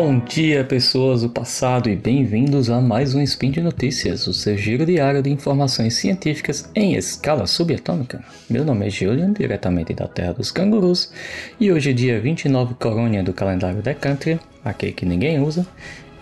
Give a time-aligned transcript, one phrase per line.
[0.00, 4.56] Bom dia, pessoas do passado, e bem-vindos a mais um Spin de Notícias, o seu
[4.56, 8.22] giro diário de informações científicas em escala subatômica.
[8.48, 11.12] Meu nome é Julian, diretamente da Terra dos Cangurus,
[11.58, 15.66] e hoje é dia 29 Corônia do calendário Decantria, aquele que ninguém usa,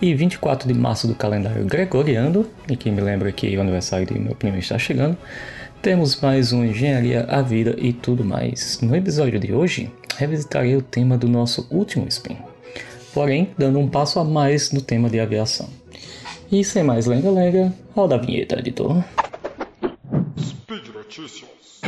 [0.00, 4.18] e 24 de março do calendário Gregoriano, e que me lembra que o aniversário do
[4.18, 5.18] meu primo está chegando.
[5.82, 8.80] Temos mais um Engenharia, a Vida e tudo mais.
[8.80, 12.38] No episódio de hoje, revisitarei o tema do nosso último Spin
[13.16, 15.70] porém dando um passo a mais no tema de aviação.
[16.52, 19.02] E sem mais lenga-lenga, roda a vinheta, editor.
[20.38, 21.80] Speed Notícias.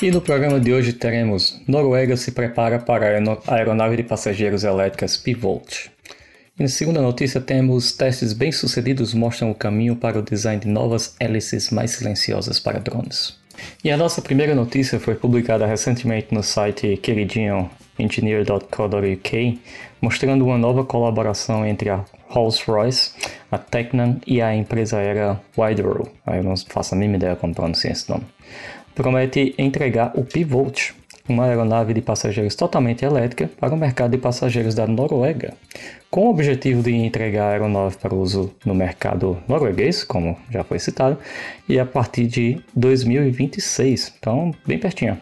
[0.00, 5.18] E no programa de hoje teremos Noruega se prepara para a aeronave de passageiros elétricas
[5.18, 5.93] Pivolt.
[6.56, 11.16] E na segunda notícia temos testes bem-sucedidos mostram o caminho para o design de novas
[11.18, 13.36] hélices mais silenciosas para drones.
[13.82, 19.60] E a nossa primeira notícia foi publicada recentemente no site queridinho engineer.co.uk,
[20.00, 23.10] mostrando uma nova colaboração entre a Rolls-Royce,
[23.50, 26.06] a Tecnan e a empresa aérea Widerøe.
[26.24, 28.26] Eu não faço a mínima ideia como pronunciar esse nome.
[28.94, 30.92] Promete entregar o Pivolt,
[31.28, 35.54] uma aeronave de passageiros totalmente elétrica para o mercado de passageiros da Noruega,
[36.10, 40.78] com o objetivo de entregar a aeronave para uso no mercado norueguês, como já foi
[40.78, 41.18] citado,
[41.68, 45.18] e a partir de 2026, então bem pertinho.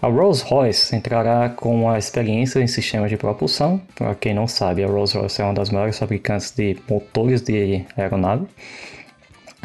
[0.00, 3.80] A Rolls-Royce entrará com a experiência em sistemas de propulsão.
[3.94, 8.46] Para quem não sabe, a Rolls-Royce é uma das maiores fabricantes de motores de aeronave.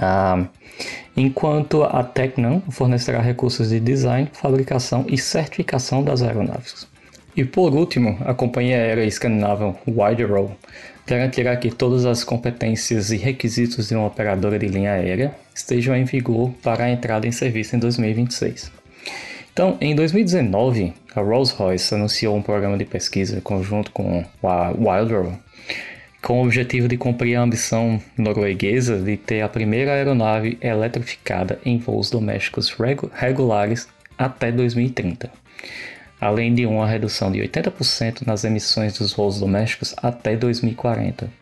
[0.02, 0.48] Ah,
[1.16, 6.88] enquanto a Tecnam fornecerá recursos de design, fabricação e certificação das aeronaves.
[7.38, 10.50] E por último, a companhia aérea escandinava Widerøe
[11.06, 16.04] garantirá que todas as competências e requisitos de uma operadora de linha aérea estejam em
[16.04, 18.72] vigor para a entrada em serviço em 2026.
[19.54, 25.34] Então, em 2019, a Rolls-Royce anunciou um programa de pesquisa conjunto com a Widerøe
[26.22, 31.78] com o objetivo de cumprir a ambição norueguesa de ter a primeira aeronave eletrificada em
[31.78, 32.76] voos domésticos
[33.14, 33.88] regulares
[34.18, 35.32] até 2030,
[36.20, 41.42] além de uma redução de 80% nas emissões dos voos domésticos até 2040.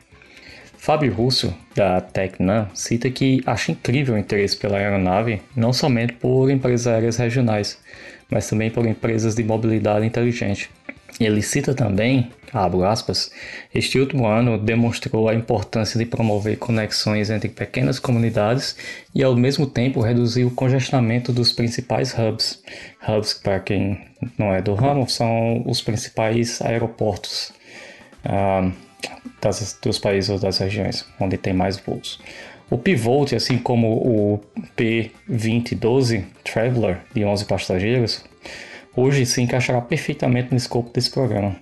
[0.78, 6.50] Fábio Russo, da Tecnan, cita que acha incrível o interesse pela aeronave não somente por
[6.50, 7.78] empresas aéreas regionais,
[8.32, 10.70] mas também por empresas de mobilidade inteligente.
[11.20, 13.32] Ele cita também abro aspas,
[13.74, 18.76] este último ano demonstrou a importância de promover conexões entre pequenas comunidades
[19.14, 22.62] e ao mesmo tempo reduzir o congestionamento dos principais hubs.
[23.08, 24.00] Hubs, para quem
[24.38, 27.52] não é do ramo, são os principais aeroportos
[28.26, 28.72] ah,
[29.42, 32.20] das, dos países ou das regiões onde tem mais voos.
[32.70, 34.40] O Pivolt, assim como o
[34.78, 38.24] P2012 Traveler de 11 passageiros,
[39.00, 41.56] hoje se encaixará perfeitamente no escopo desse programa.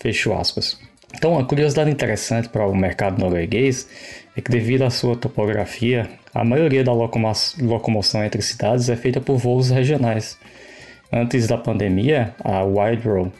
[0.00, 0.78] Fecho aspas.
[1.14, 3.88] Então, uma curiosidade interessante para o mercado norueguês
[4.36, 9.20] é que, devido à sua topografia, a maioria da locomo locomoção entre cidades é feita
[9.20, 10.38] por voos regionais.
[11.12, 13.32] Antes da pandemia, a Widerøe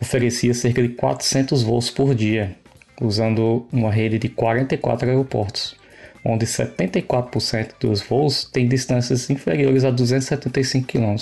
[0.00, 2.54] oferecia cerca de 400 voos por dia,
[3.00, 5.74] usando uma rede de 44 aeroportos,
[6.22, 11.16] onde 74% dos voos têm distâncias inferiores a 275 km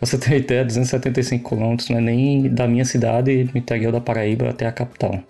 [0.00, 4.48] você tem ideia, 275 km não é nem da minha cidade, no interior da Paraíba,
[4.48, 5.20] até a capital.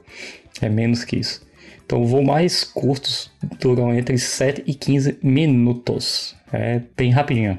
[0.61, 1.47] É menos que isso.
[1.85, 3.31] Então, voos mais curtos
[3.61, 6.37] duram entre 7 e 15 minutos.
[6.53, 7.59] É bem rapidinho.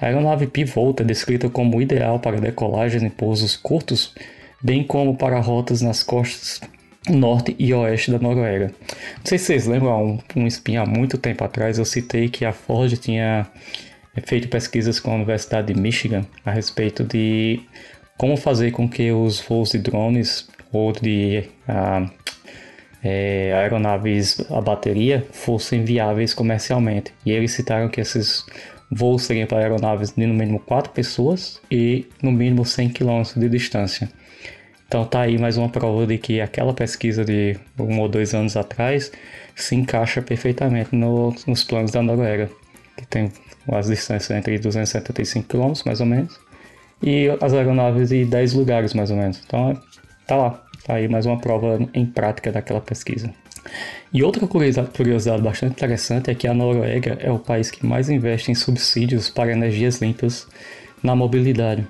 [0.00, 4.14] A aeronave Pivot é descrita como ideal para decolagens em pousos curtos,
[4.62, 6.60] bem como para rotas nas costas
[7.10, 8.72] norte e oeste da Noruega.
[9.18, 12.44] Não sei se vocês lembram, um, um espinho há muito tempo atrás eu citei que
[12.44, 13.46] a Ford tinha
[14.24, 17.60] feito pesquisas com a Universidade de Michigan a respeito de
[18.16, 22.10] como fazer com que os voos de drones ou de uh,
[23.02, 27.12] é, aeronaves a bateria fossem viáveis comercialmente.
[27.24, 28.44] E eles citaram que esses
[28.90, 33.48] voos seriam para aeronaves de no mínimo 4 pessoas e no mínimo 100 km de
[33.48, 34.08] distância.
[34.86, 38.56] Então tá aí mais uma prova de que aquela pesquisa de um ou dois anos
[38.56, 39.12] atrás
[39.54, 42.50] se encaixa perfeitamente no, nos planos da Noruega,
[43.08, 43.32] tem
[43.70, 46.38] as distâncias entre 275 km mais ou menos,
[47.02, 49.40] e as aeronaves de 10 lugares mais ou menos.
[49.46, 49.80] Então
[50.26, 53.32] tá lá, tá aí mais uma prova em prática daquela pesquisa.
[54.12, 58.50] E outra curiosidade bastante interessante é que a Noruega é o país que mais investe
[58.50, 60.46] em subsídios para energias limpas
[61.02, 61.86] na mobilidade.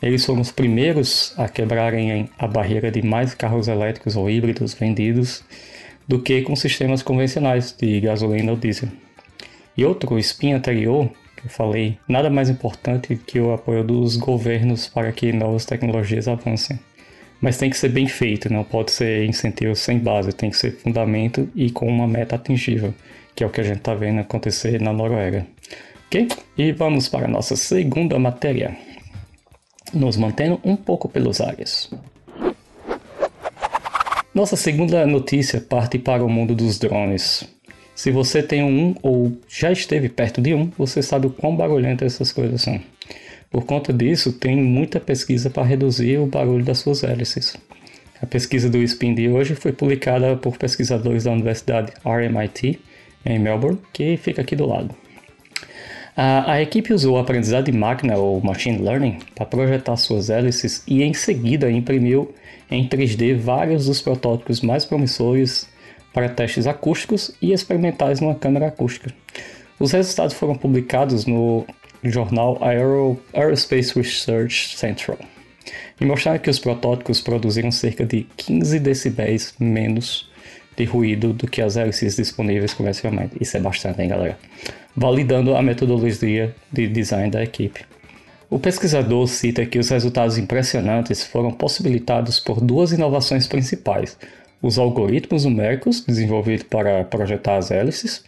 [0.00, 5.42] Eles foram os primeiros a quebrarem a barreira de mais carros elétricos ou híbridos vendidos
[6.06, 8.88] do que com sistemas convencionais de gasolina ou diesel.
[9.76, 14.88] E outro spin anterior que eu falei, nada mais importante que o apoio dos governos
[14.88, 16.78] para que novas tecnologias avancem.
[17.40, 20.72] Mas tem que ser bem feito, não pode ser incentivo sem base, tem que ser
[20.72, 22.94] fundamento e com uma meta atingível,
[23.34, 25.46] que é o que a gente está vendo acontecer na Noruega.
[26.06, 26.28] Ok?
[26.56, 28.74] E vamos para a nossa segunda matéria,
[29.92, 31.90] nos mantendo um pouco pelos ares.
[34.34, 37.55] Nossa segunda notícia parte para o mundo dos drones.
[37.96, 42.04] Se você tem um ou já esteve perto de um, você sabe o quão barulhento
[42.04, 42.78] essas coisas são.
[43.50, 47.56] Por conta disso, tem muita pesquisa para reduzir o barulho das suas hélices.
[48.20, 52.78] A pesquisa do Spin de hoje foi publicada por pesquisadores da Universidade RMIT
[53.24, 54.94] em Melbourne, que fica aqui do lado.
[56.14, 61.02] A, a equipe usou aprendizado de máquina ou machine learning para projetar suas hélices e
[61.02, 62.34] em seguida imprimiu
[62.70, 65.66] em 3D vários dos protótipos mais promissores
[66.16, 69.12] para testes acústicos e experimentais numa câmera acústica.
[69.78, 71.66] Os resultados foram publicados no
[72.02, 75.18] jornal Aero, Aerospace Research Central
[76.00, 80.26] e mostraram que os protótipos produziram cerca de 15 decibéis menos
[80.74, 83.36] de ruído do que as hélices disponíveis comercialmente.
[83.38, 84.38] Isso é bastante, hein, galera?
[84.96, 87.84] Validando a metodologia de design da equipe.
[88.48, 94.16] O pesquisador cita que os resultados impressionantes foram possibilitados por duas inovações principais:
[94.62, 98.24] os algoritmos numéricos desenvolvidos para projetar as hélices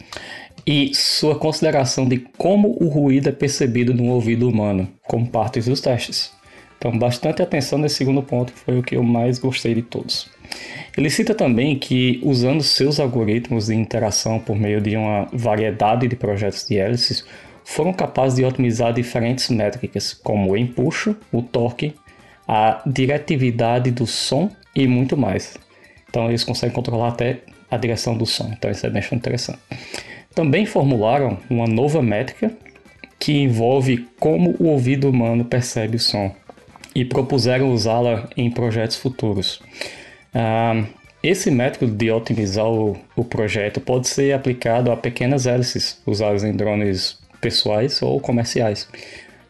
[0.67, 5.81] e sua consideração de como o ruído é percebido no ouvido humano, como parte dos
[5.81, 6.31] testes.
[6.77, 10.31] Então, bastante atenção nesse segundo ponto, que foi o que eu mais gostei de todos.
[10.97, 16.15] Ele cita também que, usando seus algoritmos de interação por meio de uma variedade de
[16.15, 17.25] projetos de hélices,
[17.65, 21.95] foram capazes de otimizar diferentes métricas, como o empuxo, o torque,
[22.47, 25.59] a diretividade do som e muito mais.
[26.09, 27.41] Então eles conseguem controlar até
[27.71, 29.59] a direção do som, então isso é bem interessante.
[30.35, 32.51] Também formularam uma nova métrica
[33.19, 36.35] que envolve como o ouvido humano percebe o som
[36.95, 39.61] e propuseram usá-la em projetos futuros.
[40.35, 40.85] Ah,
[41.23, 46.53] esse método de otimizar o, o, projeto pode ser aplicado a pequenas hélices usadas em
[46.53, 48.89] drones pessoais ou comerciais.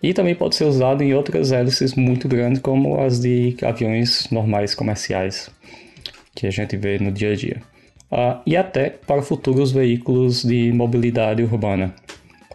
[0.03, 4.75] E também pode ser usado em outras hélices muito grandes, como as de aviões normais
[4.75, 5.51] comerciais,
[6.39, 7.61] que a gente vê no dia a dia.
[8.13, 11.93] Ah, e até para futuros veículos de mobilidade urbana,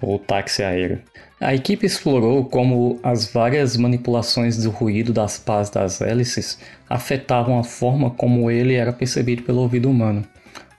[0.01, 1.01] ou táxi aéreo.
[1.39, 6.57] A equipe explorou como as várias manipulações do ruído das pás das hélices
[6.89, 10.23] afetavam a forma como ele era percebido pelo ouvido humano.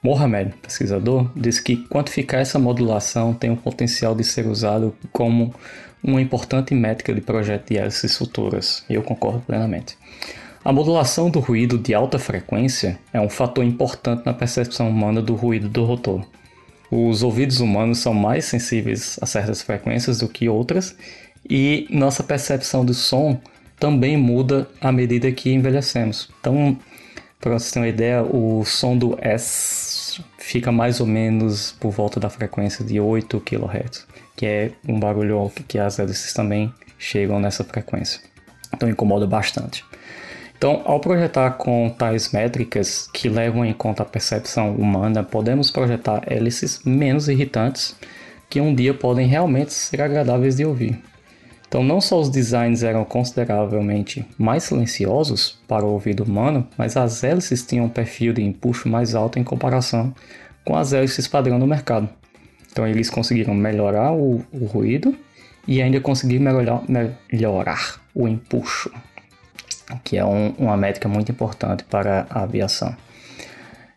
[0.03, 5.55] Mohamed, pesquisador, diz que quantificar essa modulação tem o potencial de ser usado como
[6.03, 9.99] uma importante métrica de projeto de hélices futuras, e eu concordo plenamente.
[10.65, 15.35] A modulação do ruído de alta frequência é um fator importante na percepção humana do
[15.35, 16.25] ruído do rotor.
[16.91, 20.97] Os ouvidos humanos são mais sensíveis a certas frequências do que outras,
[21.47, 23.39] e nossa percepção do som
[23.79, 26.31] também muda à medida que envelhecemos.
[26.41, 26.79] Então,
[27.39, 32.19] para você ter uma ideia, o som do S fica mais ou menos por volta
[32.19, 37.63] da frequência de 8 kHz, que é um barulho que as hélices também chegam nessa
[37.65, 38.19] frequência.
[38.73, 39.85] Então incomoda bastante.
[40.65, 46.23] Então, ao projetar com tais métricas que levam em conta a percepção humana, podemos projetar
[46.27, 47.95] hélices menos irritantes
[48.49, 50.99] que um dia podem realmente ser agradáveis de ouvir.
[51.69, 57.23] Então, não só os designs eram consideravelmente mais silenciosos para o ouvido humano, mas as
[57.23, 60.15] hélices tinham um perfil de empuxo mais alto em comparação
[60.65, 62.09] com as hélices padrão do mercado.
[62.73, 65.15] Então, eles conseguiram melhorar o, o ruído
[65.69, 66.83] e ainda conseguiram melhorar,
[67.31, 68.91] melhorar o empuxo
[70.03, 72.95] que é um, uma métrica muito importante para a aviação.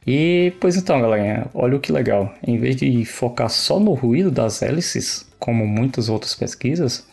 [0.06, 2.34] E pois então, galerinha, olha o que legal.
[2.42, 7.06] Em vez de focar só no ruído das hélices, como muitas outras pesquisas,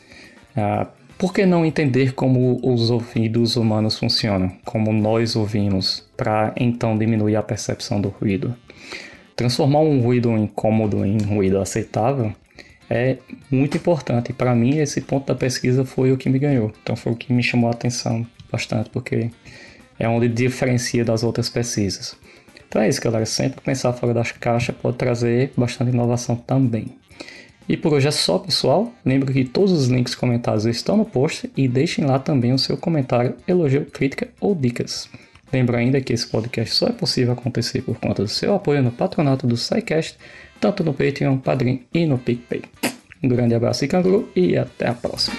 [0.56, 0.86] ah,
[1.18, 7.34] por que não entender como os ouvidos humanos funcionam, como nós ouvimos, para então diminuir
[7.34, 8.54] a percepção do ruído?
[9.34, 12.32] Transformar um ruído incômodo em ruído aceitável
[12.88, 13.16] é
[13.50, 14.32] muito importante.
[14.32, 16.70] Para mim, esse ponto da pesquisa foi o que me ganhou.
[16.82, 19.30] Então, foi o que me chamou a atenção bastante, porque
[19.98, 22.16] é onde diferencia das outras pesquisas.
[22.68, 23.26] Então é isso, galera.
[23.26, 26.86] Sempre pensar fora das caixas pode trazer bastante inovação também.
[27.68, 28.92] E por hoje é só, pessoal.
[29.04, 32.76] Lembre que todos os links comentados estão no post e deixem lá também o seu
[32.76, 35.08] comentário, elogio, crítica ou dicas.
[35.52, 38.90] Lembro ainda que esse podcast só é possível acontecer por conta do seu apoio no
[38.90, 40.18] patronato do SciCast,
[40.60, 42.62] tanto no Patreon, Padrim e no PicPay.
[43.22, 45.38] Um grande abraço e canguru e até a próxima.